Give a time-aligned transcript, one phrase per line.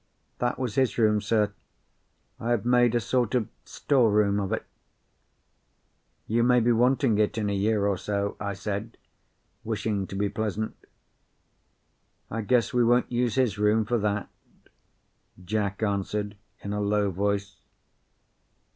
[0.39, 1.53] "That was his room, sir.
[2.39, 4.65] I have made a sort of store room of it."
[6.25, 8.97] "You may be wanting it in a year or so," I said,
[9.63, 10.75] wishing to be pleasant.
[12.31, 14.27] "I guess we won't use his room for that,"
[15.45, 17.57] Jack answered in a low voice.